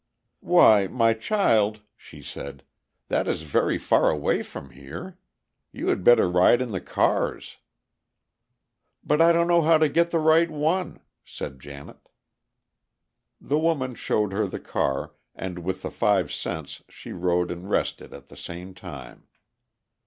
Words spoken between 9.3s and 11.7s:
don't know how to get the right one," said